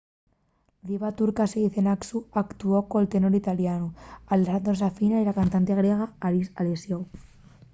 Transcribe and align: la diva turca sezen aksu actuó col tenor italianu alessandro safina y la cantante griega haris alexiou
la 0.83 0.91
diva 0.91 1.09
turca 1.17 1.45
sezen 1.51 1.89
aksu 1.91 2.21
actuó 2.41 2.79
col 2.93 3.07
tenor 3.13 3.33
italianu 3.41 3.87
alessandro 4.33 4.75
safina 4.81 5.17
y 5.21 5.25
la 5.29 5.37
cantante 5.39 5.77
griega 5.81 6.11
haris 6.29 6.47
alexiou 6.65 7.01